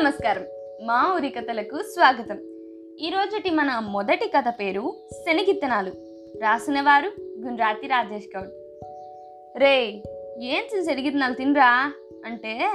[0.00, 0.42] నమస్కారం.
[0.86, 2.38] మా ఊరి కథలకు స్వాగతం.
[3.00, 5.90] ఈరోజుటి మన మొదటి కథ పేరు శనిగిత్తనాలు.
[6.42, 8.50] రాసిన వారు గుండ్రాతి రాజేష్ గౌడ్.
[9.62, 10.02] రే
[10.40, 11.92] ఏం శనిగిత్తనాలు తినరా?
[12.24, 12.72] అంటే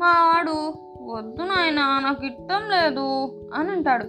[0.00, 0.72] మా వాడు
[1.12, 4.04] వద్దు నాయనా నాకు ఇష్టం లేదు అని అంటాడు.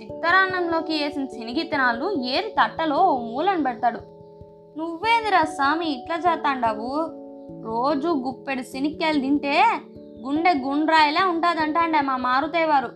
[0.00, 3.98] చిత్తరాన్నంలోకి వేసిన శనిగిత్తనాలు ఏరి తట్టలో మూలను పెడతాడు.
[4.78, 7.22] నువ్వేందిరా స్వామి ఇట్లా చేస్తాండావు
[7.64, 9.64] రోజు గుప్పెడు శనిక్కాయలు తింటే
[10.24, 12.86] గుండె గుండ్రాయిలా ఉంటుందంటాండే మా మారుతే వారు.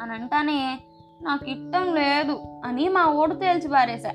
[0.00, 0.78] అని అంటానే
[1.22, 4.10] నాకు ఇష్టం లేదు అని మా ఓడు తేల్చి పారేశా.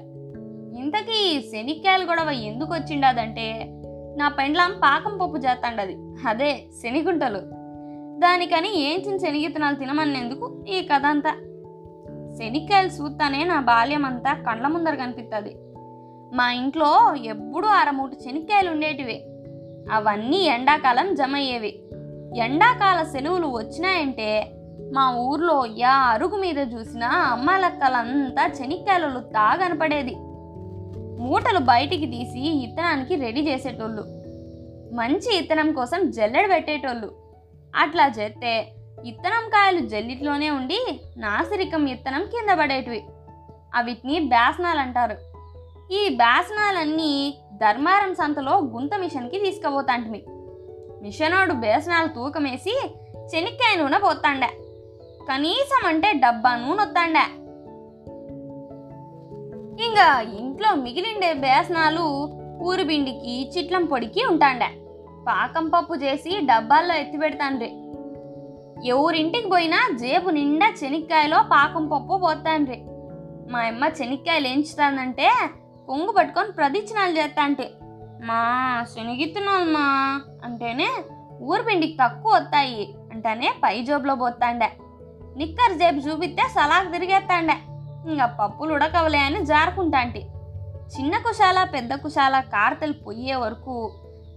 [0.79, 3.65] ఇంతకీ ఈ శనిక్కాయలు గొడవ ఎందుకు వచ్చిండదంటే
[4.17, 7.39] నా పెండ్లాం పాకం పప్పు చేస్తాండది అదే శనిగుంటలు.
[8.19, 11.31] దానికని ఏంచిన శనిగిత్తనాలు తినమనేందుకు ఈ కథ అంతా
[12.39, 15.55] శనిక్కాయలు చూస్తానే నా బాల్యం అంతా కండ్ల ముందర కనిపిస్తుంది
[16.35, 19.23] మా ఇంట్లో ఎప్పుడూ అరమూటు శనిక్కాయలు ఉండేటివే
[19.91, 21.79] అవన్నీ ఎండాకాలం జమ అయ్యేవి
[22.37, 24.51] ఎండాకాల సెలవులు వచ్చినాయంటే
[24.93, 30.15] మా ఊర్లో యా అరుగు మీద చూసినా అమ్మాలక్కలంతా చెనిక్కాయలు శనిక్కాయలు తాగనపడేది.
[31.19, 34.01] మూటలు బయటికి తీసి ఇత్తనానికి రెడీ చేసేటోళ్ళు.
[34.95, 37.11] మంచి ఇత్తనం కోసం జల్లెడ పెట్టేటోళ్ళు.
[37.75, 38.73] అట్లా చేస్తే
[39.05, 43.03] ఇత్తనం కాయలు జల్లిట్లోనే ఉండి నాసిరికం ఇత్తనం కింద పడేటివి.
[43.75, 45.17] అవిటిని బ్యాసనాలు అంటారు
[45.93, 50.25] ఈ బ్యాసనాలన్నీ ధర్మారం సంతలో గుంత మిషన్కి తీసుకుపోతాంటివి
[51.01, 52.91] మిషనోడు బేసనాలు తూకమేసి
[53.35, 54.47] చెనిక్కాయ నూనె పోతాండా
[55.29, 57.23] కనీసం అంటే డబ్బా నూనె వస్తాండా
[59.85, 62.29] ఇంకా ఇంట్లో మిగిలిండే బేసనాలు
[62.61, 64.69] ఊరుబిండికి చిట్లం పొడికి ఉంటాండా.
[65.27, 67.71] పాకం పప్పు చేసి డబ్బాల్లో ఎత్తి పెడతాండ్రి
[68.87, 72.79] ఎవరింటికి పోయినా జేబు నిండా చెనిక్కాయలో పాకం పప్పు పోతాండ్రి
[73.51, 75.29] మా అమ్మ చెనిక్కాయలు ఏంచుతానంటే
[75.87, 77.71] కొంగు పట్టుకొని ప్రదక్షిణాలు చేస్తాంటే
[78.27, 78.39] మా
[78.95, 79.83] శనగిత్తున్నాను
[80.45, 80.87] అంటేనే
[81.41, 84.69] ఊరు పిండికి తక్కువ వస్తాయి అంటేనే పై జోబులో పోతాండే.
[85.37, 87.55] నిక్కర్ జేబు చూపిస్తే సలాక్ తిరిగేస్తాండే
[88.11, 90.21] ఇంకా పప్పులు ఉడకవలే అని జారుకుంటాంటి.
[90.93, 93.75] చిన్న కుశాల పెద్ద కుశాల కార్తెలు పొయ్యే వరకు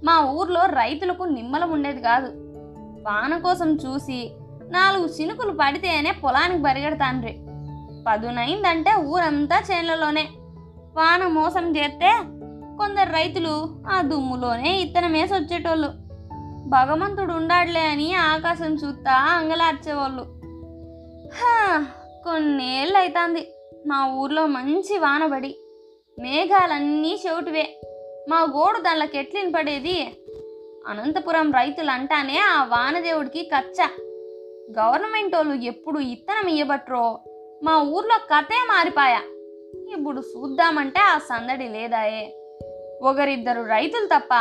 [0.04, 2.30] మా ఊర్లో రైతులకు నిమ్మలం ఉండేది కాదు.
[3.08, 4.32] వాన కోసం చూసి
[4.70, 7.32] నాలుగు చినుకులు పడితేనే పొలానికి బరిగెడతాండ్రి
[8.06, 10.28] పదునైందంటే ఊరంతా చేనులలోనే.
[10.96, 12.10] వాన మోసం చేస్తే
[12.78, 15.88] కొందరు రైతులు ఆ దుమ్ములోనే ఇత్తనం వేసి వచ్చేటోళ్ళు
[16.68, 20.22] భగవంతుడు ఉండాడులే అని ఆకాశం చూస్తా అంగలార్చేవాళ్ళు.
[22.24, 23.54] కొన్నేళ్ళు అవుతుంది
[23.86, 25.56] మా ఊర్లో మంచి వానబడి
[26.18, 27.80] మేఘాలన్నీ చెవిటివే.
[28.28, 30.16] మా గోడు దానిలోకి కెట్లిన పడేది?
[30.86, 33.86] అనంతపురం రైతులు అంటానే ఆ వానదేవుడికి కచ్చ.
[34.78, 37.20] గవర్నమెంట్ వాళ్ళు ఎప్పుడు ఇత్తనం ఇయ్యబట్రో?
[37.62, 39.20] మా ఊర్లో కథే మారిపాయా?
[39.92, 42.41] ఇప్పుడు చూద్దామంటే ఆ సందడి లేదాయే.
[43.02, 44.34] ఒకరిద్దరు రైతులు తప్ప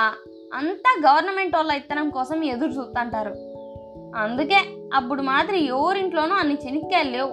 [0.54, 3.30] అంతా గవర్నమెంట్ వాళ్ళ ఇత్తనం కోసం ఎదురు చూస్తుంటారు.
[4.16, 4.60] అందుకే
[4.94, 7.30] అప్పుడు మాత్రం ఎవరింట్లోనూ అన్ని చెనిక్కాయలు లేవు.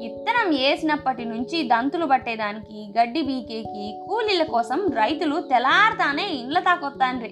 [0.00, 7.30] ఇత్తనం వేసినప్పటి నుంచి దంతులు పట్టేదానికి గడ్డి బీకేకి కూలీల కోసం రైతులు తెలారుతానే ఇండ్ల తాకొత్తాండ్రి.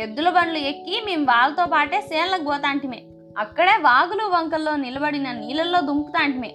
[0.00, 3.02] ఎద్దుల బండ్లు ఎక్కి మేము వాళ్ళతో పాటే సేన్లకు పోతాంటిమే.
[3.38, 6.54] అక్కడే వాగులు వంకల్లో నిలబడిన నీళ్ళల్లో దుంకుతాంటిమే.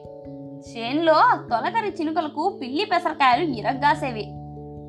[0.71, 4.25] చేన్లో తొలకరి చినుకలకు పిల్లి పెసరకాయలు ఇరగ్గాసేవి.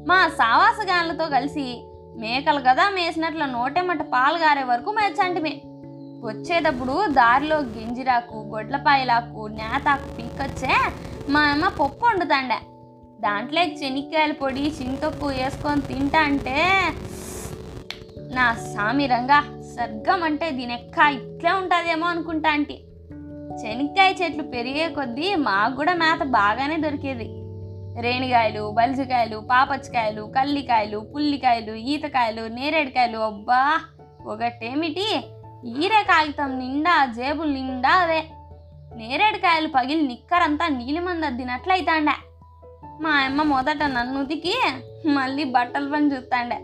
[0.07, 1.85] మా సావాసగాన్లతో కలిసి
[2.17, 5.63] మేకలు గదా మేసినట్ల నోటెమ్మట పాలు గారే వరకు మేచంటిమే
[6.25, 10.77] వచ్చేటప్పుడు దారిలో గింజిరాకు గొడ్లపాయలాకు నేతాకు పీకొచ్చే
[11.29, 12.57] మా అమ్మ పప్పు వండుతాండే.
[13.21, 16.83] దాంట్లో చెనిక్కాయల పొడి చింతొక్కు వేసుకొని తింటా అంటే
[18.35, 19.41] నా సామిరంగా
[19.77, 22.75] సర్గం అంటే దీనెక్క ఇట్లే ఉంటుందేమో అనుకుంటా అంటే
[23.63, 27.40] శనక్కాయ చెట్లు పెరిగే కొద్దీ మాకు కూడా మేత బాగానే దొరికేది.
[27.99, 33.81] రేణికాయలు బల్జికాయలు పాపచ్చకాయలు కల్లికాయలు పుల్లికాయలు ఈతకాయలు నేరేడుకాయలు అబ్బా!
[34.27, 35.31] ఒకటేమిటి?
[35.67, 38.25] ఈరే కాగితం నిండా జేబులు నిండా అవే.
[38.95, 42.13] నేరేడుకాయలు పగిలి నిక్కరంతా నీలిమంది అద్దినట్లయితాండే
[43.01, 44.55] మా అమ్మ మొదట నన్ను ఉతికి
[45.09, 46.57] మళ్ళీ బట్టలు పని చూస్తాండే.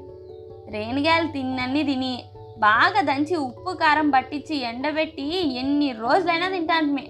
[0.69, 2.25] రేణిగాయలు తిన్నన్ని తిని
[2.59, 7.09] బాగా దంచి ఉప్పు కారం పట్టించి ఎండబెట్టి ఎన్ని రోజులైనా తింటాంటిమే.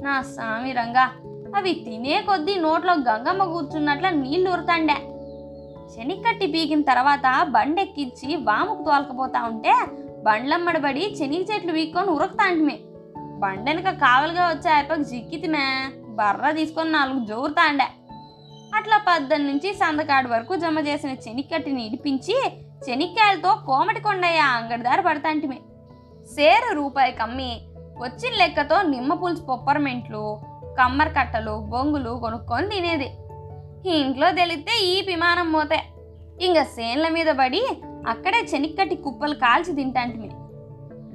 [0.00, 1.10] నా సామి రంగా
[1.56, 4.96] అవి తినే కొద్దీ నోట్లో గంగమ్మ కూర్చున్నట్ల నీళ్ళు ఉరుతాండే.
[5.94, 9.74] శనిక్కట్టి పీకిన తర్వాత బండెక్కించి వాముకు తోలకపోతా ఉంటే
[10.22, 12.78] బండ్లమ్మడబడి శనిగ చెట్లు వీక్కొని ఉరకుతాంటిమే.
[13.38, 17.88] బండెనక కావలిగా వచ్చే అయిపోయి జిక్కితిమే బర్ర తీసుకొని నాలుగు జోరుతాండే
[18.74, 22.36] అట్లా పద్దెన్ నుంచి సందకాడు వరకు జమ చేసిన చెనిక్కట్టిని ఇడిపించి
[22.90, 25.58] చెనిక్కాయలతో కోమటి కొండయ్య అంగడిదారి పడతాంటిమే.
[26.34, 27.60] సేరు రూపాయి కమ్మి
[27.98, 30.38] వచ్చిన లెక్కతో నిమ్మ పులుసు పొప్పరమెంట్లు
[30.78, 33.10] కమ్మర కట్టలు బొంగులు కొనుక్కొని తినేది.
[33.90, 35.82] ఇంట్లో తెలిస్తే ఈ విమానం మోతే.
[36.40, 37.66] ఇంక సేన్ల మీద పడి
[38.08, 40.30] అక్కడే చెనిక్కటి కుప్పలు కాల్చి తింటాంటిమి.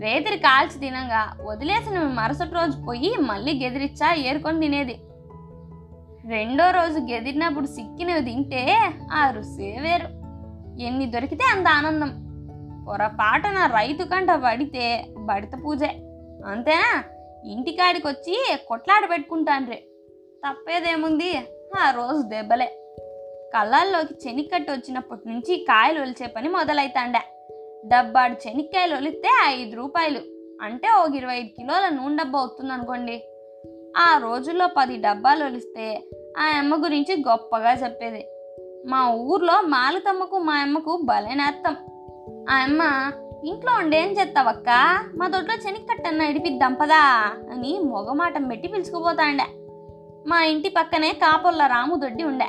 [0.01, 4.99] రేతిరి కాల్చి తినంగా వదిలేసిన మరుసటి రోజు పోయి మళ్ళీ గెదిరిచ్చా ఏరుకొని తినేది.
[6.27, 10.07] రెండో రోజు గెదిరినప్పుడు సిక్కినవి తింటే ఆ రుసే వేరు.
[10.81, 12.23] ఎన్ని దొరికితే అంత ఆనందం.
[12.87, 15.95] పొరపాటున రైతు కంట పడితే బడిత పూజే.
[16.47, 17.03] అంతేనా?
[17.45, 19.83] ఇంటికాడికి వచ్చి కొట్లాడ పెట్టుకుంటాన్రే
[20.47, 21.37] తప్పేదేముంది?
[21.79, 22.65] ఆ రోజు దెబ్బలే.
[23.55, 27.21] కళ్ళల్లోకి చెనిక్కట్టు వచ్చినప్పటి నుంచి కాయలు ఒలిచే పని మొదలైతాండా.
[27.85, 30.19] డబ్బాడు చెనిక్కాయలు ఒలిస్తే ఐదు రూపాయలు.
[30.61, 33.23] అంటే ఒక ఇరవై ఐదు కిలోల నూనె డబ్బా అవుతుంది అనుకోండి
[33.97, 36.03] ఆ రోజుల్లో పది డబ్బాలు ఒలిస్తే
[36.37, 38.27] ఆ అమ్మ గురించి గొప్పగా చెప్పేది.
[38.87, 41.75] మా ఊర్లో మాలతమ్మకు మా అమ్మకు భలే నేత్తం
[42.49, 42.81] ఆ అమ్మ
[43.43, 44.69] ఇంట్లో ఉండేం చేస్తావక్క?
[45.17, 49.45] మా దొడ్లో చెనిక్కట్టన్న ఇడిపిద్దాం పదా అని మొగమాటం పెట్టి పిలుచుకుపోతాండే.
[50.27, 52.45] మా ఇంటి పక్కనే కాపుల్ల రాము దొడ్డి ఉండే.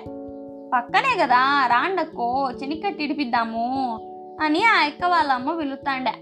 [0.75, 4.01] పక్కనే కదా రాండక్కో చెనిక్కట్టి ఇడిపిద్దాము
[4.41, 6.13] అని ఆ ఎక్క వాళ్ళ అమ్మ పిలుస్తాండే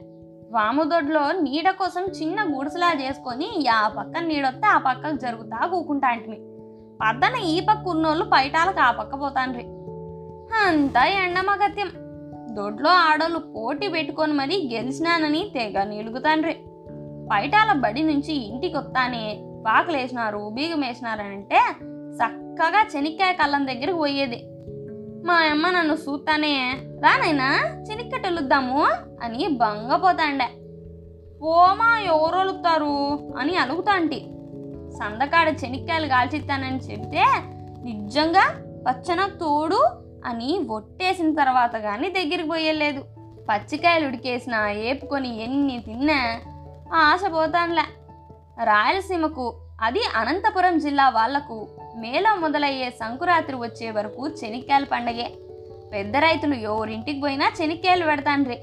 [0.50, 6.36] వాముదొడ్లో నీడ కోసం చిన్న గుడిసెలా చేసుకొని ఆ పక్కన నీడొస్తే ఆ పక్కకు జరుగుతా కూకుంటా అంటిమి
[7.00, 9.62] పద్దన ఈ పక్క ఉన్నోళ్ళు పైటాలకు ఆ పక్క పోతాండ్రి.
[10.66, 12.01] అంతా ఎండమగత్యం.
[12.54, 16.54] దొడ్లో ఆడోళ్ళు పోటీ పెట్టుకొని మరీ గెలిచినానని తెగ నిలుగుతాండ్రి
[17.32, 21.60] పైటాల బడి నుంచి ఇంటికి వస్తానే పాకలేసినారు బీగమేసినారంటే
[22.16, 24.36] చక్కగా చెనిక్కాయ కళ్ళం దగ్గరికి పోయేది.
[25.26, 27.48] మా అమ్మ నన్ను చూస్తానే రానైనా
[27.90, 28.82] చెనిక్కటెలుద్దాము
[29.22, 30.48] అని బంగపోతాండే
[31.42, 34.20] పోమా ఎవరొలుగుతారు అని అలుగుతాంటి
[34.92, 37.24] సందకాడ చెనిక్కాయలు కాల్చిస్తానని చెప్తే
[37.84, 38.44] నిజంగా
[38.88, 39.80] పచ్చన తోడు
[40.24, 43.04] అని ఒట్టేసిన తర్వాత కానీ దగ్గరికి పోయలేదు.
[43.50, 46.40] పచ్చికాయలు ఉడికేసిన ఏపుకొని ఎన్ని తిన్నా
[46.94, 47.82] ఆశ పోతానులే
[48.64, 55.32] రాయలసీమకు అది అనంతపురం జిల్లా వాళ్ళకు మేలో మొదలయ్యే సంకురాత్రి వచ్చే వరకు చెనిక్కాయల పండగే.
[55.92, 58.54] పెద్ద రైతులు ఎవరింటికి పోయినా చెనిక్కాయలు పెడతాండ్రి.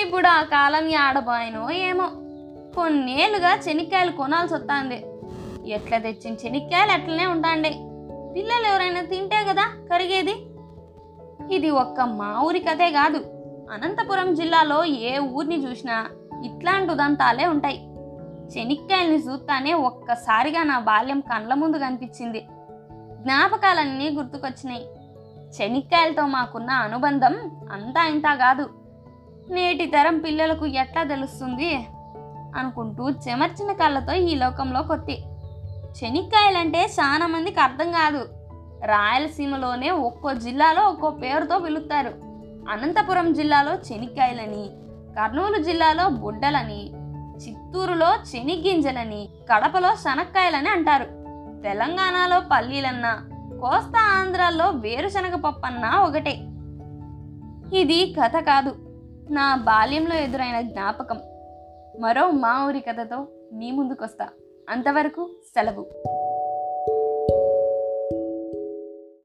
[0.00, 2.06] ఇప్పుడు ఆ కాలం ఆడబాయనో ఏమో.
[2.76, 5.04] కొన్నేళ్ళుగా చెనిక్కాయలు కొనాల్సి వస్తుంది
[5.72, 7.68] ఎట్లా తెచ్చిన చెనిక్కాయలు అట్లనే ఉంటాండే.
[8.36, 9.62] పిల్లలు ఎవరైనా తింటే కదా
[9.92, 10.46] కరిగేది?
[11.54, 13.18] ఇది ఒక్క మా ఊరి కథే కాదు.
[13.72, 16.06] అనంతపురం జిల్లాలో ఏ ఊరిని చూసినా
[16.44, 17.86] ఇట్లాంటి ఉదంతాలే ఉంటాయి.
[18.56, 22.40] చెనిక్కాయల్ని చూస్తానే ఒక్కసారిగా నా బాల్యం కండ్ల ముందు కనిపించింది.
[23.20, 24.86] జ్ఞాపకాలన్నీ గుర్తుకొచ్చినాయి.
[25.62, 27.36] చెనిక్కాయలతో మాకున్న అనుబంధం
[27.72, 28.70] అంతా ఇంత కాదు.
[29.50, 31.86] నేటి తరం పిల్లలకు ఎట్లా తెలుస్తుంది
[32.56, 35.22] అనుకుంటూ చెమర్చిన కళ్ళతో ఈ లోకంలో కొత్తి
[35.96, 38.28] చెనిక్కాయలంటే చాలా మందికి అర్థం కాదు.
[38.84, 42.08] రాయలసీమలోనే ఒక్కో జిల్లాలో ఒక్కో పేరుతో పిలుస్తారు.
[42.70, 44.70] అనంతపురం జిల్లాలో చెనిక్కాయలని
[45.14, 46.92] కర్నూలు జిల్లాలో బుడ్డలని
[47.36, 51.04] చిత్తూరులో చెనిగ్గింజలని కడపలో శనక్కాయలని అంటారు.
[51.62, 53.28] తెలంగాణలో పల్లీలన్నా
[53.60, 56.32] కోస్తా ఆంధ్రాలో వేరుశనగ పప్పన్నా ఒకటే.
[57.76, 58.76] ఇది కథ కాదు
[59.30, 61.18] నా బాల్యంలో ఎదురైన జ్ఞాపకం.
[62.00, 64.28] మరో మా ఊరి కథతో మీ ముందుకొస్తా.
[64.70, 65.84] అంతవరకు సెలవు.